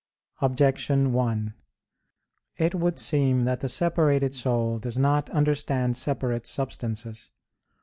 Objection 0.41 1.13
1: 1.13 1.53
It 2.57 2.73
would 2.73 2.97
seem 2.97 3.45
that 3.45 3.59
the 3.59 3.69
separated 3.69 4.33
soul 4.33 4.79
does 4.79 4.97
not 4.97 5.29
understand 5.29 5.95
separate 5.95 6.47
substances. 6.47 7.29